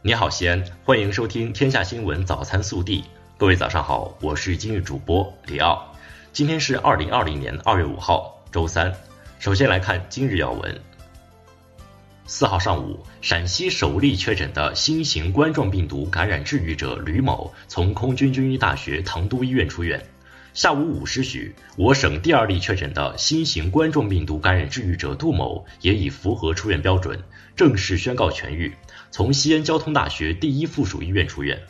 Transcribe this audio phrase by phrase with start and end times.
[0.00, 3.02] 你好，西安，欢迎收听《天下新闻早餐速递》。
[3.36, 5.92] 各位早上好，我是今日主播李奥。
[6.32, 8.94] 今天是二零二零年二月五号，周三。
[9.40, 10.80] 首先来看今日要闻。
[12.26, 20.00] 四号上午，陕西首例确诊的新型冠状病毒感染治愈者吕某从空军军医大学唐都医院出院。
[20.54, 27.20] 下午五时许，我省第二例确诊的新型冠状病毒感染治愈者杜某也已符合出院标准，
[27.58, 28.72] 正式宣告痊愈，
[29.10, 31.60] 从西安交通大学第一附属医院出院。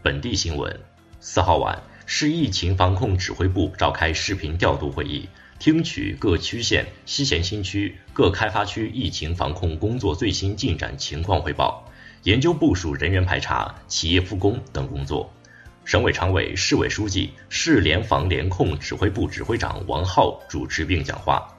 [0.00, 0.78] 本地新闻：
[1.18, 11.84] 四号晚，市疫情防控指挥部召开视频调度会议，听取各区县、西咸新区各开发区疫情防控工作最新进展情况汇报。
[12.22, 15.28] 研究部署人员排查、企业复工等工作。
[15.84, 21.52] 省委常委、市委书记、市联防联控指挥部指挥长王浩主持并讲话，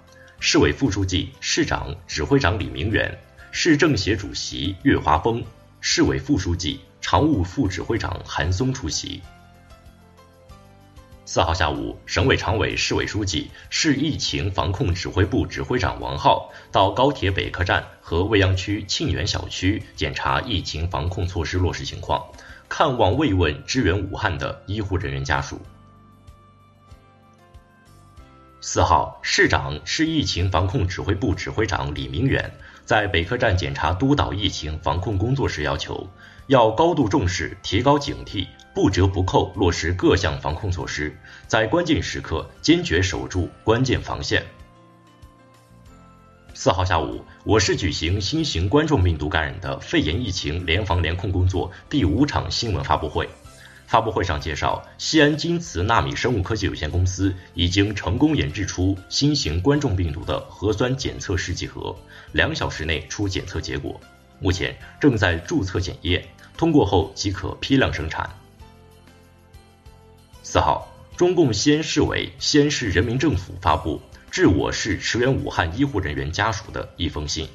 [0.43, 3.15] 市委副书记、市长、指挥长李明远，
[3.51, 5.43] 市政协主席岳华峰，
[5.81, 9.21] 市委副书记、常务副指挥长韩松出席。
[11.25, 22.25] 四号下午，省委常委、市委书记、市疫情防控指挥部指挥长王浩到高铁北客站和未央区沁园小区检查疫情防控措施落实情况，
[22.67, 25.61] 看望慰问支援武汉的医护人员家属。
[28.63, 32.53] 四号，市长、市疫情防控指挥部指挥长李明远
[32.85, 36.07] 在北客站检查督导疫情防控工作时要求，
[36.45, 38.45] 要高度重视，提高警惕。
[38.75, 41.17] 不折不扣落实各项防控措施，
[41.47, 44.45] 在关键时刻坚决守住关键防线。
[46.53, 53.27] 四号下午，我市举行新型冠状病毒感染的肺炎疫情联防联控工作第五场新闻发布会。
[53.91, 61.93] 发布会上介绍，西安金瓷纳米生物科技有限公司已经成功研制出新型冠状病毒的核酸检测试剂盒，
[62.31, 63.99] 两小时内出检测结果，
[64.39, 66.25] 目前正在注册检验，
[66.55, 68.29] 通过后即可批量生产。
[70.41, 74.01] 四号，中共西安市委、西安市人民政府发布
[74.31, 77.45] 致我市驰援武汉医护人员家属的一封信。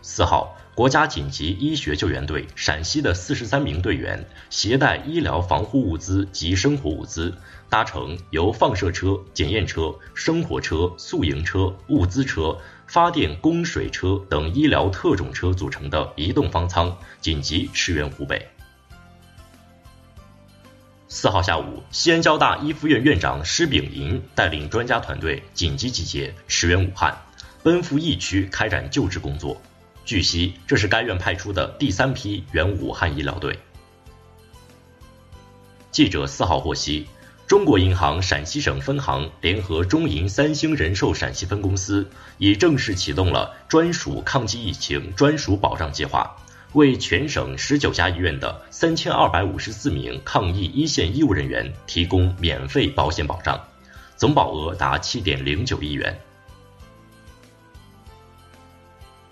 [0.00, 7.32] 四号，国家紧急医学救援队陕西的四十三名队员携带医疗防护物资及生活物资，
[7.68, 12.58] 搭乘由放射车、检验车、生活车、宿营车、物资车、
[12.88, 18.44] 发电供水车等医疗特种车组成的移动方舱，紧急驰援湖北。
[21.06, 27.16] 四号下午，西安交大一附院院长施炳银带领专家团队紧急集结，驰援武汉，
[27.62, 29.62] 奔赴疫区开展救治工作。
[30.04, 33.58] 据悉，这是该院派出的第三批援武汉医疗队。
[35.90, 37.06] 记者四号获悉，
[37.46, 42.06] 中国银行陕西省分行联合中银三星人寿陕西分公司，
[42.36, 46.36] 已正式启动了专属抗击疫情专属保障计划。
[46.72, 53.68] 为全省十九家医院的三千二百五十四名抗疫一线医务人员提供免费保险保障，
[54.16, 56.20] 总保额达七点零九亿元。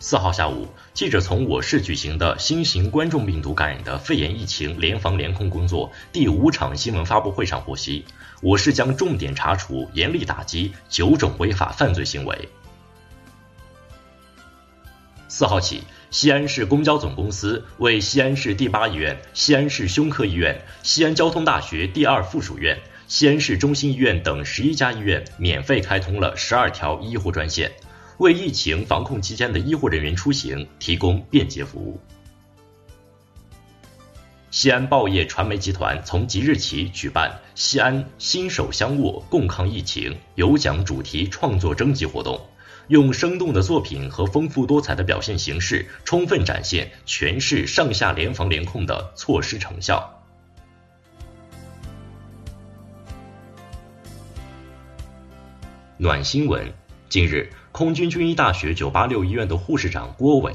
[0.04, 8.04] 四号下午，记者从我市举行的新型冠状病毒感染的肺炎疫情联防联控工作第五场新闻发布会上获悉，
[8.42, 12.48] 我市将重点查处、严厉打击九种违法犯罪行为。
[15.28, 15.84] 四号起。
[16.10, 22.76] 西安市公交总公司为西安市第八医院、西安市胸科医院、西安交通大学第二附属院、
[23.06, 27.72] 西安市中心医院等十一家医院免费开通了十二条医护专线，
[28.18, 32.00] 为疫情防控期间的医护人员出行提供便捷服务。
[34.50, 42.38] 西安报业传媒集团从即日起举办“西安心手相握，共抗疫情”有奖主题创作征集活动。
[42.88, 50.22] 用生动的作品和丰富多彩的表现形式，充分展现全市上下联防联控的措施成效。
[55.96, 56.70] 暖新闻：
[57.08, 60.52] 近日，空军军医大学986医院的护士长郭伟，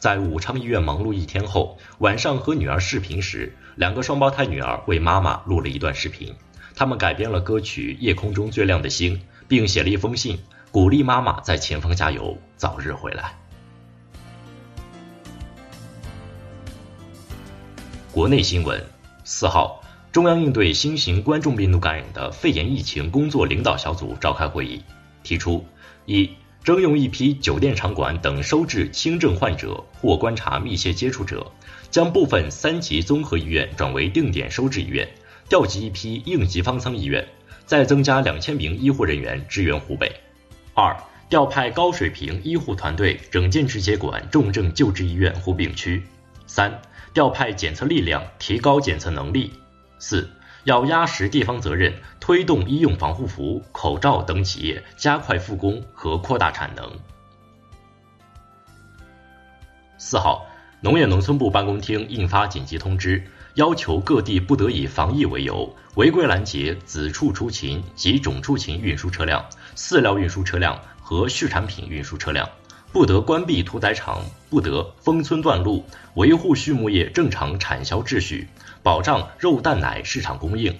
[0.00, 6.34] 在武昌医院忙碌一天后，晚上和女儿视频时，两个双胞胎女儿为妈妈录了一段视频。
[6.74, 9.16] 他们改编了歌曲《夜空中最亮的星》，
[9.46, 10.40] 并写了一封信。
[10.72, 13.38] 鼓励妈妈在前方加油，早日回来。
[18.10, 18.84] 国内新闻：
[19.22, 19.80] 四号，
[20.10, 24.82] 中央应对新型冠状病毒感染的肺炎疫情工作领导小组召开会议，
[25.22, 25.64] 提出：
[26.04, 26.28] 一、
[26.66, 31.46] 征用一批酒店场馆等收治轻症患者或观察密切接触者，
[31.92, 35.08] 将部分三级综合医院转为定点收治医院，
[35.48, 37.24] 调集一批应急方舱医院，
[37.66, 40.10] 再增加两千名医护人员支援湖北。
[40.74, 40.92] 二、
[41.28, 46.02] 调派高水平医护团队整建直接管重症救治医院或病区。
[46.48, 46.82] 三、
[47.14, 49.52] 调派检测力量，提高检测能力。
[50.00, 50.28] 四、
[50.66, 56.90] 要压实地方责任，推动医用防护服、口罩等企业加快复工和扩大产能。
[59.96, 60.44] 四号，
[60.80, 63.22] 农业农村部办公厅印发紧急通知，
[63.54, 69.46] 要求各地不得以防疫为由违规拦截子畜出禽及种畜禽运输车辆、
[69.76, 72.48] 饲料运输车辆和畜产品运输车辆，
[72.92, 74.20] 不得关闭屠宰场，
[74.50, 75.84] 不得封村断路，
[76.14, 78.48] 维护畜牧业正常产销秩序，
[78.86, 80.72] 保障肉蛋奶市场供应。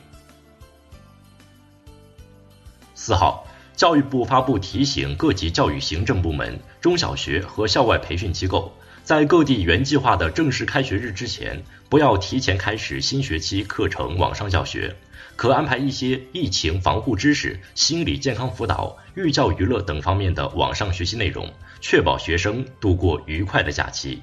[2.95, 3.45] 四号，
[3.75, 8.73] 教育部发布提醒各级教育行政部门、中小学和校外培训机构。
[9.03, 14.95] 在各地原计划的正式开学日之前，不要提前开始新学期课程网上教学，
[15.35, 24.23] 可安排一些疫情防护知识、心理健康辅导、寓教于乐等方面的网上学习内容，确保学生度过愉快的假期。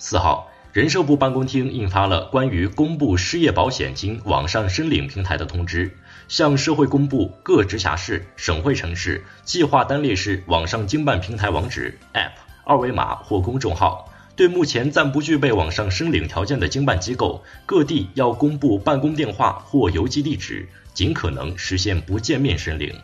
[0.00, 5.90] 四号，人社部办公厅印发了关于公布失业保险金网上申领平台的通知。
[6.28, 12.32] 向社会公布各直辖市、省会城市计划单列市网上经办平台网址、App、
[12.64, 14.12] 二维码或公众号。
[14.36, 22.94] 对目前暂不具备网上申领条件的经办机构，各地要公布办公电话或邮寄地址，尽可能实现不见面申领。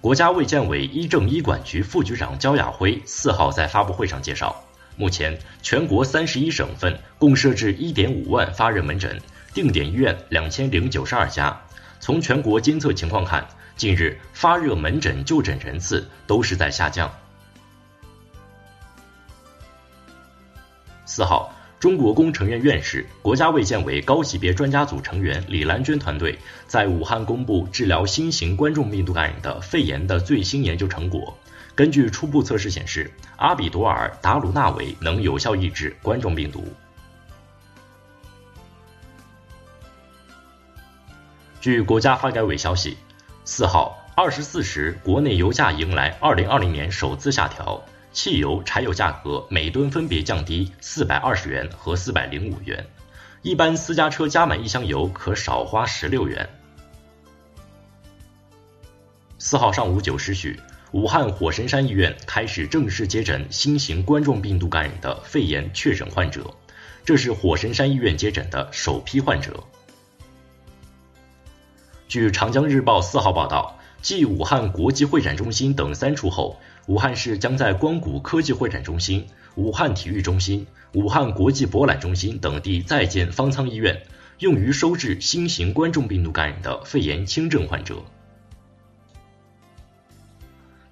[0.00, 4.64] 国家卫健委医政医管局副局长焦亚辉四号在发布会上介绍。
[4.96, 9.20] 目前，全国三十一省份共设置一点五万发热门诊，
[9.52, 11.60] 定点医院两千零九十二家。
[11.98, 13.44] 从全国监测情况看，
[13.76, 17.12] 近日发热门诊就诊人次都是在下降。
[21.06, 26.36] 四号，中国工程院院士、国家卫健委高级别专家组成员李兰娟团队
[26.66, 31.38] 在武汉公布治疗新型冠状病毒感染的肺炎的最新研究成果。
[31.76, 36.66] 根据初步测试显示，阿比多尔达鲁纳韦能有效抑制冠状病毒。
[41.60, 42.96] 据国家发改委消息，
[43.44, 47.80] 四号二十四时，国内油价迎来二零二零年首次下调，
[48.20, 52.84] 汽油、柴油价格每吨分别降低四百二十元和四百零五元，
[53.42, 56.50] 一般私家车加满一箱油可少花十六元。
[59.38, 60.58] 四号上午九时许。
[60.90, 66.56] 武汉火神山医院开始正式接诊新型冠状病毒感染的肺炎确诊患者，
[67.04, 69.62] 这是火神山医院接诊的首批患者。
[72.08, 79.26] 据长江日报四号报道，继武汉国际会展中心等三处后，武汉市将在光谷科技会展中心、
[79.56, 84.04] 武汉体育中心、武汉国际博览中心等地再建方舱医院，
[84.38, 87.96] 用于收治新型冠状病毒感染的肺炎轻症患者。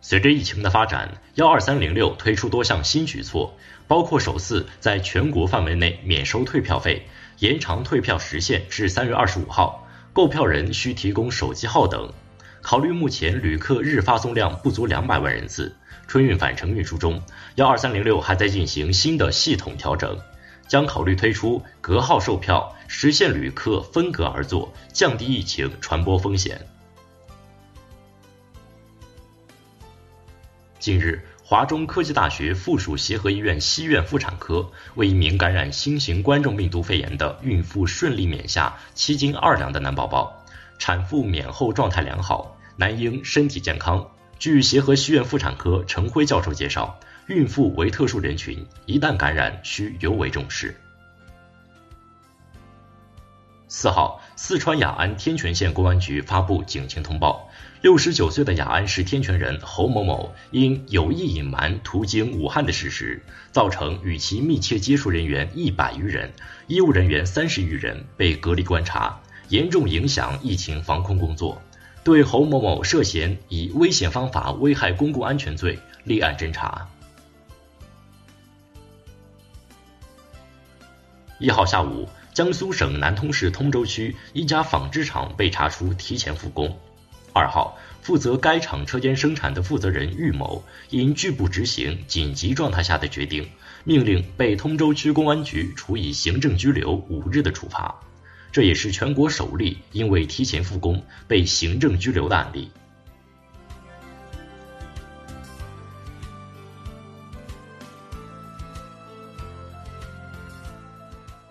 [0.03, 3.57] 随着疫情的发展，幺二三零六推出多项新举措，
[3.89, 7.07] 包括首次在全国范围内免收退票费，
[7.39, 12.13] 延长退票时限至三月二十五号，购票人需提供手机号等。
[12.67, 15.73] 考虑目前旅客日发送量不足两百万人次，
[16.09, 17.23] 春运返程运输中，
[17.55, 20.19] 幺二三零六还在进行新的系统调整，
[20.67, 26.61] 将考虑推出隔号售票，实现旅客分隔而坐，降低疫情传播风险。
[30.81, 40.45] 近日，华中科技大学附属协和医院西院妇产科为一名感染新型冠状病毒肺炎的孕妇顺利免下七斤二两的男宝宝，
[40.81, 44.11] 产妇免后状态良好，男婴身体健康。
[44.39, 50.77] 据协和西院妇产科陈辉教授介绍，孕妇为特殊人群，一旦感染需尤为重视。
[53.69, 57.51] 四号，四川雅安天全县公安局发布警情通报。
[57.81, 66.31] 六十九岁的雅安市天全人侯某某因有意隐瞒途经武汉的事实，造成与其密切接触人员一百余人、
[66.67, 71.61] 医务人员三十余人被隔离观察，严重影响疫情防控工作。
[72.07, 76.89] 对侯某某涉嫌以危险方法危害公共安全罪立案侦查。
[81.41, 86.79] 一号下午，江苏省南通市通州区一家纺织厂被查出提前复工。
[87.33, 93.51] 二号，负责该厂车间生产的负责人郁某因拒不执行紧急状态下的决定，
[93.83, 97.93] 命令被通州区公安局处以行政拘留五日的处罚。
[98.57, 102.71] 这也是全国首例因为提前复工被行政拘留的案例。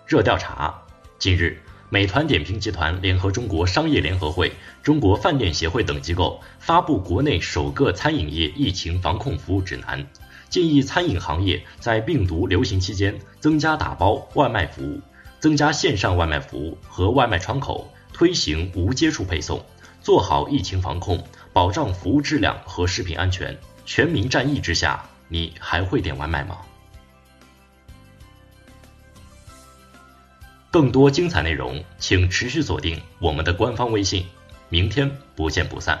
[0.04, 0.82] 热调查，
[1.20, 1.62] 近日。
[1.90, 4.50] 美团点评集团联合中国商业联合会、
[4.82, 10.04] 中国饭店协会等机构发布国内首个餐饮业疫情防控服务指南，
[10.48, 15.00] 建议餐饮行业在病毒流行期间增加打包外卖服务，
[15.46, 19.64] 增加线上外卖服务和外卖窗口，推行无接触配送，
[20.02, 23.56] 做好疫情防控，保障服务质量和食品安全。
[23.84, 26.58] 全民战役之下，你还会点外卖吗？
[30.72, 34.26] 更多精彩内容，请持续锁定我们的官方微信。
[34.68, 35.96] 明天不见不散。